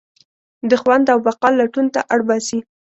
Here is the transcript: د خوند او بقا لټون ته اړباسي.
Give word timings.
د 0.69 0.71
خوند 0.81 1.05
او 1.13 1.17
بقا 1.25 1.49
لټون 1.59 1.85
ته 1.93 1.99
اړباسي. 2.13 2.59